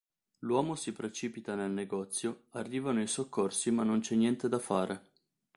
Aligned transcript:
L'uomo 0.39 0.73
si 0.73 0.93
precipita 0.93 1.53
nel 1.53 1.69
negozio, 1.69 2.45
arrivano 2.53 3.03
i 3.03 3.07
soccorsi 3.07 3.69
ma 3.69 3.83
non 3.83 3.99
c'è 3.99 4.15
niente 4.15 4.49
da 4.49 4.57
fare. 4.57 5.03